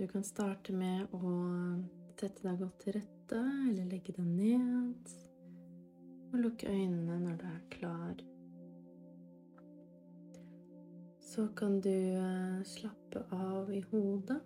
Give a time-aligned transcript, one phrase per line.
[0.00, 1.30] Du kan starte med å
[2.16, 3.36] sette deg godt til rette,
[3.68, 5.10] eller legge deg ned.
[6.30, 8.22] Og lukke øynene når du er klar.
[11.20, 14.38] Så kan du eh, slappe av i hodet.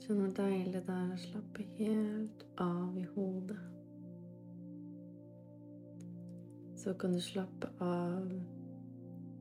[0.00, 3.58] Kjenn hvor deilig det er å slappe helt av i hodet.
[6.80, 8.32] Så kan du slappe av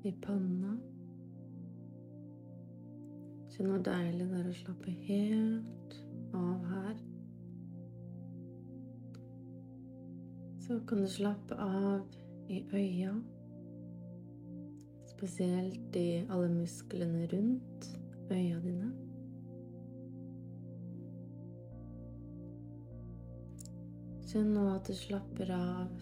[0.04, 0.76] i panna.
[3.53, 5.98] Kjenn hvor deilig det er å slappe helt
[6.34, 6.95] av her.
[10.63, 12.16] Så kan du slappe av
[12.49, 13.12] i øya,
[15.12, 17.91] spesielt i alle musklene rundt
[18.34, 18.89] øya dine.
[24.31, 25.93] Kjenn nå at du slapper av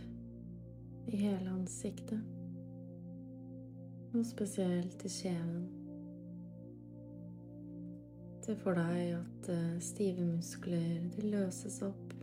[1.12, 2.24] i hele ansiktet,
[4.16, 5.81] og spesielt i kjeven.
[8.42, 12.14] Se for deg at eh, stive muskler de løses opp.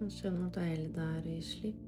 [0.00, 1.82] Og skjønn hvor deilig det er å gi slipp.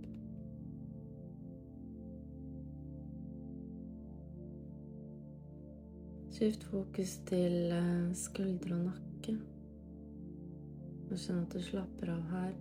[6.36, 9.38] Skift fokus til eh, skuldre og nakke.
[11.08, 12.52] Og kjenn at du slapper av her.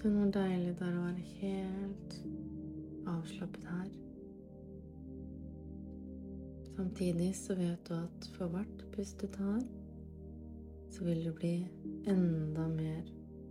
[0.00, 2.18] Kjenn hvor deilig det er å være helt
[3.06, 3.88] avslappet her.
[6.76, 9.62] Samtidig så vet du at for hvert pust du tar,
[10.90, 11.54] så vil du bli
[12.08, 13.08] enda mer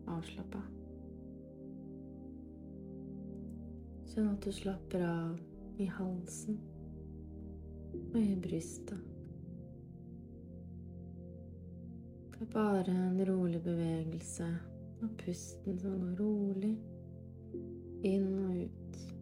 [0.08, 0.62] avslappa.
[4.12, 6.62] Sånn at du slapper av i halsen
[8.14, 9.12] og i brystet.
[12.36, 14.48] Det er bare en rolig bevegelse
[15.02, 16.76] av pusten som går rolig
[18.06, 19.15] inn og ut.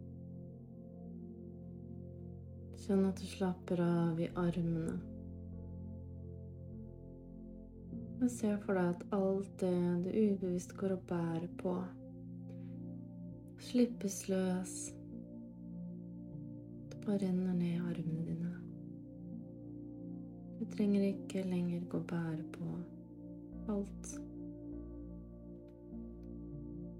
[2.84, 4.98] Kjenn at du slapper av i armene.
[8.20, 9.70] Og se for deg at alt det
[10.04, 11.72] du ubevisst går og bærer på,
[13.70, 14.76] slippes løs.
[16.92, 18.52] Det bare renner ned i armene dine.
[20.60, 22.70] Du trenger ikke lenger gå og bære på
[23.78, 24.14] alt.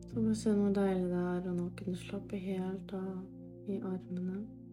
[0.09, 3.16] Så bare se hvor deilig det er å nå kunne slappe helt av
[3.69, 4.63] i armene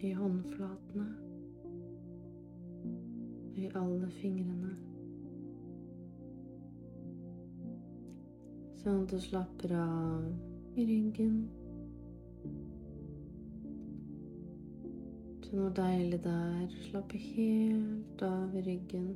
[0.00, 1.06] i håndflatene,
[3.56, 4.74] i alle fingrene.
[8.82, 10.26] Sånn at du slapper av
[10.76, 11.38] i ryggen.
[15.46, 19.12] Kjenn hvor deilig det er å slappe helt av i ryggen.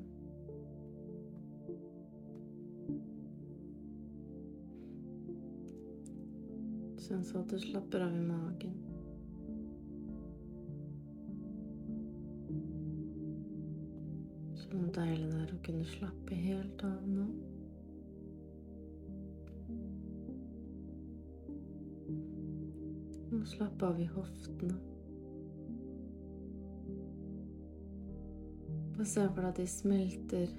[7.05, 8.90] Kjenn så at du slapper av i magen.
[14.71, 17.25] Så deilig det er å kunne slappe helt av nå.
[23.35, 24.79] Og slappe av i hoftene.
[28.95, 30.55] Og se for deg at de smelter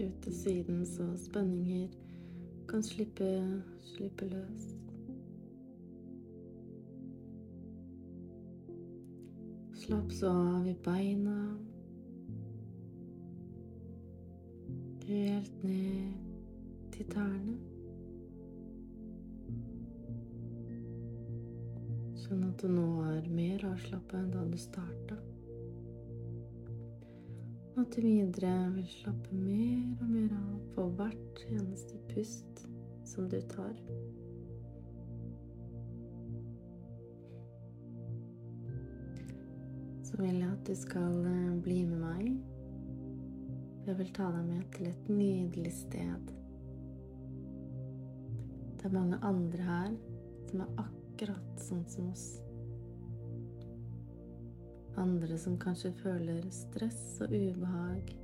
[0.00, 1.88] ut til siden, så spenninger
[2.66, 3.30] kan slippe,
[3.94, 4.70] slippe løs.
[9.86, 11.69] Slapp så av i beina.
[15.10, 16.12] Helt ned
[16.94, 17.56] til tærne.
[22.20, 25.16] Sånn at du nå er mer avslappa enn da du starta.
[27.72, 32.62] Og at du videre vil slappe mer og mer av på hvert eneste pust
[33.08, 33.74] som du tar.
[40.06, 42.49] Så vil jeg at du skal eh, bli med meg
[43.90, 46.28] jeg vil ta deg med til et nydelig sted.
[48.78, 49.96] Det er mange andre her
[50.46, 52.28] som er akkurat sånn som oss.
[55.00, 58.14] Andre som kanskje føler stress og ubehag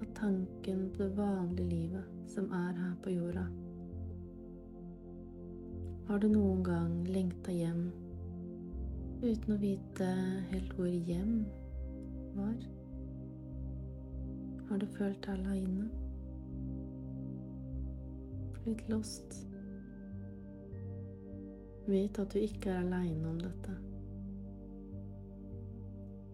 [0.00, 3.46] av tanken på det vanlige livet som er her på jorda.
[6.10, 7.86] Har du noen gang lengta hjem
[9.22, 10.14] uten å vite
[10.50, 11.44] helt hvor hjem
[12.34, 12.73] var?
[14.74, 15.84] Har du følt deg aleine?
[18.56, 19.36] Blitt lost?
[21.86, 23.74] Vit at du ikke er aleine om dette.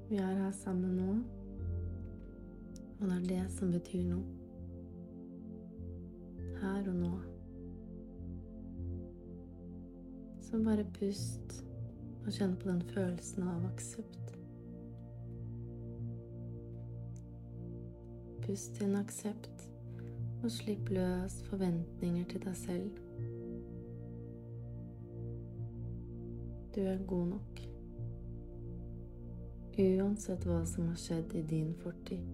[0.09, 1.19] Vi er her sammen nå,
[3.03, 4.25] og det er det som betyr noe.
[6.63, 7.13] Her og nå.
[10.49, 11.61] Så bare pust
[12.25, 14.20] og kjenn på den følelsen av aksept.
[18.51, 19.61] Pust inn aksept,
[20.43, 22.97] og slipp løs forventninger til deg selv.
[26.75, 27.61] Du er god nok.
[29.79, 32.27] Uansett hva som har skjedd i din fortid.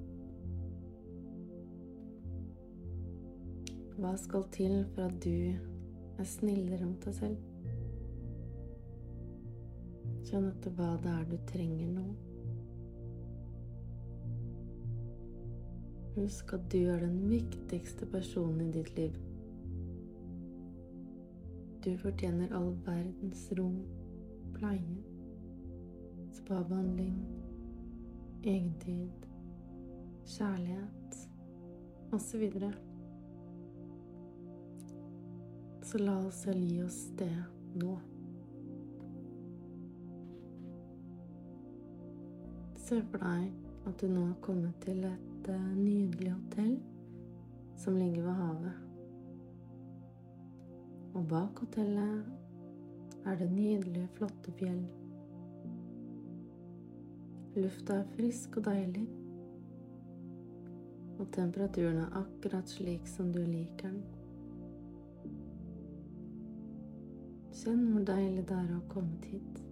[4.00, 5.52] Hva skal til for at du
[6.16, 7.36] er snillere mot deg selv?
[10.30, 12.06] Kjenn etter hva det er du trenger nå.
[16.16, 19.16] Husk at du er den viktigste personen i ditt liv.
[21.84, 23.82] Du fortjener all verdens rom,
[24.54, 24.96] pleie,
[26.32, 27.18] spabehandling,
[28.42, 29.28] egentid,
[30.24, 31.20] kjærlighet
[32.16, 32.48] osv.
[35.82, 37.30] Så la oss selv gi oss det
[37.76, 37.92] nå.
[42.88, 43.52] Se for deg
[43.86, 46.76] at du nå har kommet til et eh, nydelig hotell
[47.76, 48.72] som ligger ved havet.
[51.14, 52.24] Og bak hotellet
[53.26, 54.82] er det nydelige, flotte fjell.
[57.56, 59.06] Lufta er frisk og deilig,
[61.18, 64.02] og temperaturen er akkurat slik som du liker den.
[67.56, 69.65] Kjenn hvor deilig det er å ha kommet hit.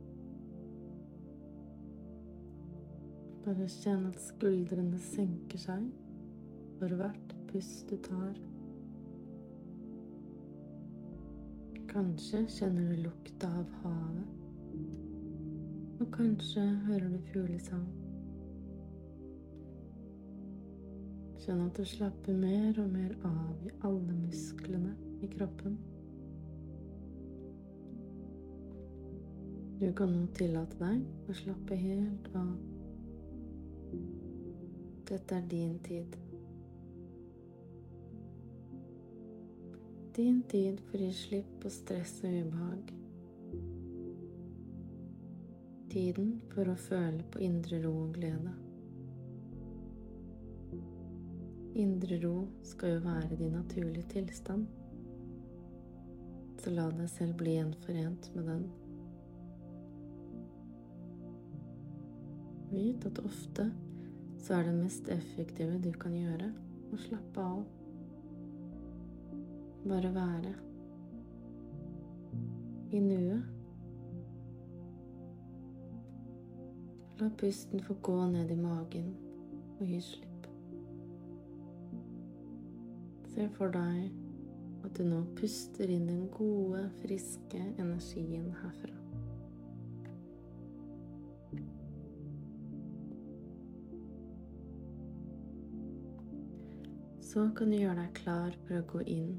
[3.45, 5.89] Bare kjenn at skuldrene senker seg
[6.79, 8.39] for hvert pust du tar.
[11.91, 14.33] Kanskje kjenner du lukta av havet,
[16.01, 17.85] og kanskje hører du fuglesang.
[21.45, 25.77] Kjenn at du slapper mer og mer av i alle musklene i kroppen.
[29.83, 32.74] Du kan nå tillate deg å slappe helt av.
[35.09, 36.17] Dette er din tid.
[40.17, 42.93] Din tid for å gi slipp på stress og ubehag.
[45.93, 48.55] Tiden for å føle på indre ro og glede.
[51.85, 52.35] Indre ro
[52.65, 54.67] skal jo være din naturlige tilstand,
[56.63, 58.69] så la deg selv bli gjenforent med den.
[62.73, 63.69] Vit at ofte
[64.45, 66.51] så er det mest effektive du kan gjøre,
[66.93, 67.63] å slappe av.
[69.89, 70.53] Bare være
[72.93, 73.47] i nuet.
[77.23, 79.15] La pusten få gå ned i magen
[79.79, 80.49] og gi slipp.
[83.33, 88.94] Se for deg at du nå puster inn den gode, friske energien herfra.
[97.35, 99.31] Så kan du gjøre deg klar for å gå inn.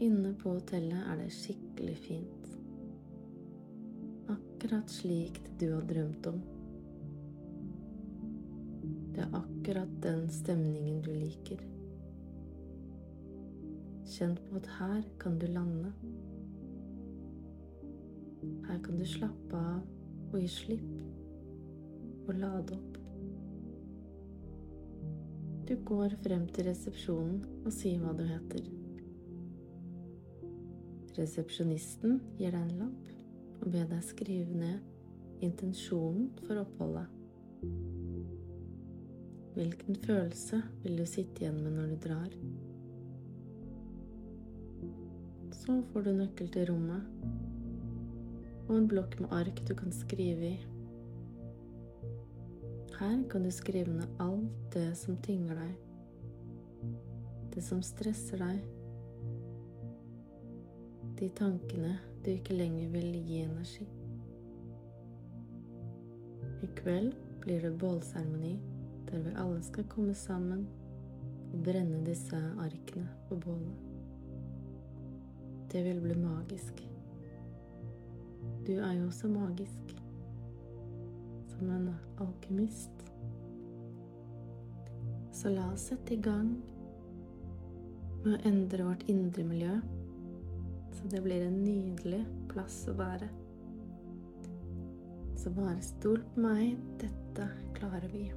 [0.00, 2.46] Inne på hotellet er det skikkelig fint.
[4.32, 6.38] Akkurat slik du har drømt om.
[9.12, 11.60] Det er akkurat den stemningen du liker.
[14.14, 15.92] Kjenn på at her kan du lande.
[18.70, 19.84] Her kan du slappe av
[20.32, 22.93] og gi slipp og lade opp.
[25.64, 28.66] Du går frem til resepsjonen og sier hva du heter.
[31.16, 37.08] Resepsjonisten gir deg en lapp og ber deg skrive ned intensjonen for oppholdet.
[39.54, 42.36] Hvilken følelse vil du sitte igjen med når du drar?
[45.62, 47.08] Så får du nøkkel til rommet
[48.68, 50.73] og en blokk med ark du kan skrive i.
[52.98, 55.72] Her kan du skrive ned alt det som tynger deg,
[57.54, 58.60] det som stresser deg,
[61.18, 63.86] de tankene du ikke lenger vil gi energi.
[66.62, 68.54] I kveld blir det bålseremoni
[69.10, 70.64] der vi alle skal komme sammen
[71.50, 73.82] og brenne disse arkene på bålet.
[75.72, 76.78] Det vil bli magisk.
[78.66, 79.93] Du er jo også magisk
[81.58, 82.90] som en alkymist.
[85.32, 86.54] Så la oss sette i gang
[88.24, 89.74] med å endre vårt indre miljø,
[90.94, 93.28] så det blir en nydelig plass å være.
[95.38, 98.28] Så bare stol på meg, dette klarer vi.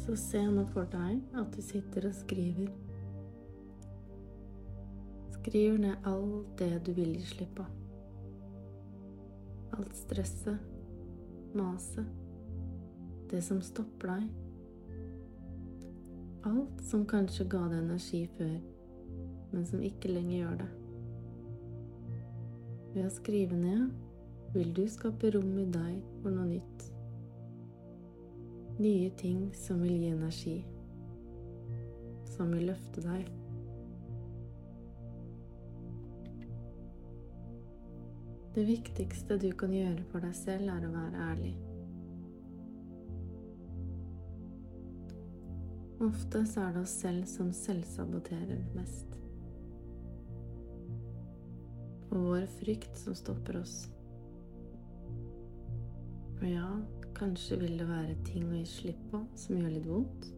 [0.00, 2.70] Så se nå for deg at du sitter og skriver.
[5.40, 7.64] Skriv ned alt det du vil gi slipp på.
[9.72, 10.58] Alt stresset,
[11.56, 12.04] maset,
[13.30, 14.26] det som stopper deg.
[16.50, 18.52] Alt som kanskje ga deg energi før,
[19.54, 20.68] men som ikke lenger gjør det.
[22.92, 23.90] Ved å skrive ned
[24.52, 26.88] vil du skape rom i deg for noe nytt.
[28.76, 30.58] Nye ting som vil gi energi,
[32.36, 33.39] som vil løfte deg.
[38.60, 41.52] Det viktigste du kan gjøre for deg selv, er å være ærlig.
[46.04, 49.16] Ofte så er det oss selv som selvsaboterer mest.
[52.10, 53.78] Og vår frykt som stopper oss.
[56.34, 56.68] Og ja,
[57.16, 60.28] kanskje vil det være ting å gi slipp på som gjør litt vondt.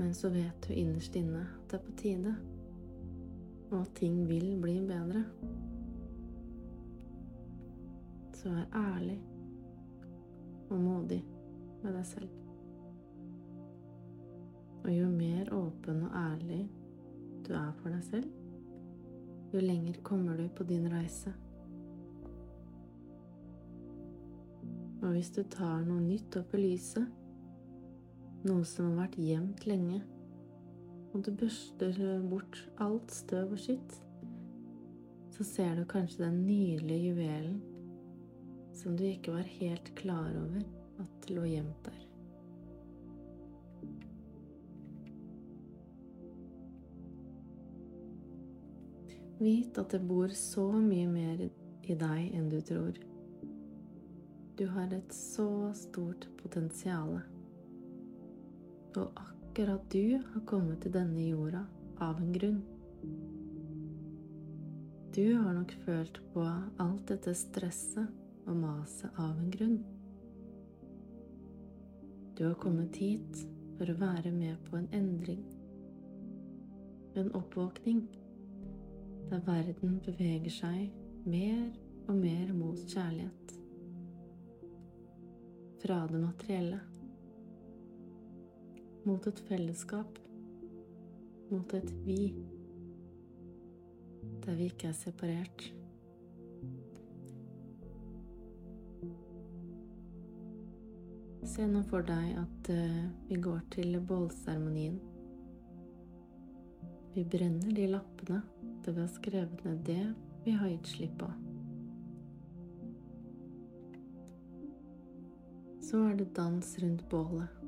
[0.00, 2.34] Men så vet du innerst inne at det er på tide,
[3.70, 5.22] og at ting vil bli bedre.
[8.44, 9.22] Så vær ærlig
[10.68, 11.22] og modig
[11.80, 12.28] med deg selv.
[14.82, 16.58] Og jo mer åpen og ærlig
[17.48, 18.28] du er for deg selv,
[19.54, 21.32] jo lenger kommer du på din reise.
[25.00, 27.08] Og hvis du tar noe nytt opp i lyset,
[28.44, 30.04] noe som har vært gjemt lenge,
[31.14, 34.00] og du børster bort alt støv og skitt,
[35.32, 37.62] så ser du kanskje den nydelige juvelen
[38.74, 40.64] som du ikke var helt klar over
[41.04, 42.00] at lå gjemt der.
[49.38, 52.98] Vit at det bor så mye mer i deg enn du tror.
[54.54, 57.18] Du har et så stort potensial.
[58.94, 61.64] Og akkurat du har kommet til denne jorda
[62.02, 62.60] av en grunn.
[65.14, 66.46] Du har nok følt på
[66.82, 69.78] alt dette stresset og maset av en grunn.
[72.34, 73.44] Du har kommet hit
[73.78, 75.44] for å være med på en endring,
[77.14, 78.00] en oppvåkning,
[79.30, 80.90] der verden beveger seg
[81.30, 81.68] mer
[82.08, 83.54] og mer mot kjærlighet.
[85.84, 86.80] Fra det materielle.
[89.04, 90.18] Mot et fellesskap.
[91.50, 92.34] Mot et vi.
[94.44, 95.66] Der vi ikke er separert.
[101.44, 104.94] Se nå for deg at uh, vi går til bålseremonien.
[107.12, 108.38] Vi brenner de lappene
[108.84, 110.06] der vi har skrevet ned det
[110.46, 111.28] vi har gitt slipp på.
[115.84, 117.60] Så er det dans rundt bålet.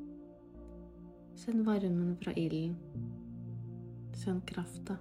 [1.44, 2.80] Kjenn varmen fra ilden.
[4.16, 4.96] Kjenn krafta.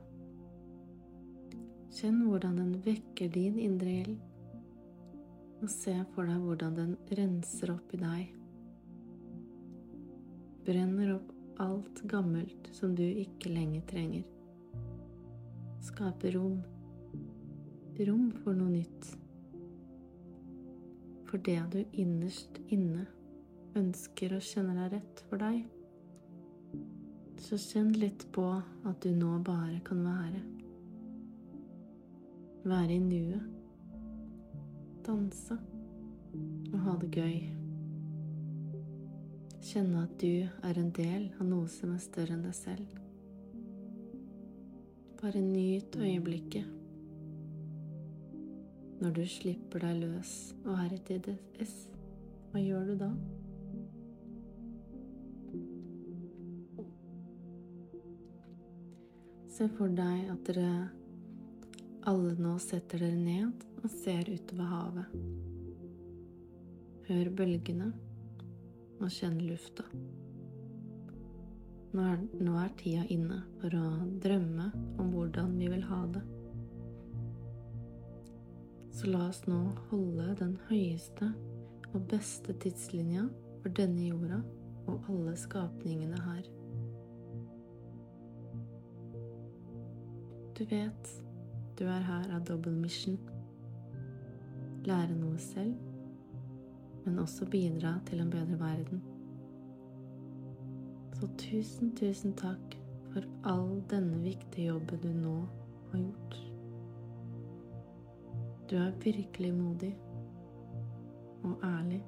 [1.96, 4.18] Kjenn hvordan den vekker din indre ild,
[5.64, 8.42] og se for deg hvordan den renser opp i deg
[10.66, 14.24] brenner opp alt gammelt som du ikke lenger trenger.
[15.86, 16.58] Skape rom.
[18.08, 19.12] Rom for noe nytt.
[21.30, 23.06] For det du innerst inne
[23.76, 25.64] ønsker og kjenner er rett for deg.
[27.46, 30.42] Så kjenn litt på at du nå bare kan være.
[32.66, 33.52] Være i nuet.
[35.06, 35.60] Danse
[36.74, 37.65] og ha det gøy.
[39.66, 43.00] Kjenne at du er en del av noe som er større enn deg selv.
[45.18, 46.68] Bare nyt øyeblikket.
[49.02, 50.36] Når du slipper deg løs
[50.68, 51.74] og er i TDS,
[52.52, 53.10] hva gjør du da?
[59.58, 60.72] Se for deg at dere
[62.06, 65.22] alle nå setter dere ned og ser utover havet.
[67.10, 67.96] Hør bølgene
[69.02, 69.86] og kjenn lufta.
[71.96, 73.86] Nå er, nå er tida inne for å
[74.24, 74.68] drømme
[75.00, 76.24] om hvordan vi vil ha det.
[78.96, 81.32] Så la oss nå holde den høyeste
[81.94, 83.26] og beste tidslinja
[83.62, 84.42] for denne jorda
[84.92, 86.46] og alle skapningene her.
[90.56, 91.16] Du vet
[91.80, 93.18] du er her av double mission.
[94.86, 95.95] Lære noe selv
[97.06, 99.04] men også bidra til en bedre verden.
[101.14, 102.76] Så tusen, tusen takk
[103.14, 105.36] for all denne viktige jobben du nå
[105.92, 106.42] har gjort.
[108.70, 109.98] Du er virkelig modig
[111.44, 112.02] og ærlig.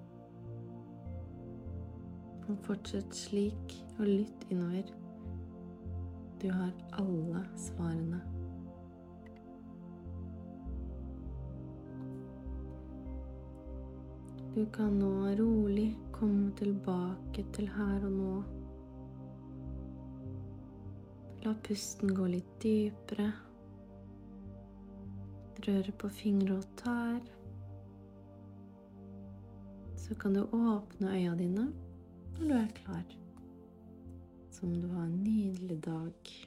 [2.47, 4.89] Og fortsett slik, og lytt innover.
[6.41, 8.36] Du har alle svarene.
[14.57, 18.37] Du kan nå rolig komme tilbake til her og nå.
[21.43, 23.27] La pusten gå litt dypere.
[25.67, 27.21] Røre på fingre og tær.
[29.93, 33.17] Så kan du åpne øya dine når du er klar.
[34.57, 36.37] Som du har en nydelig dag.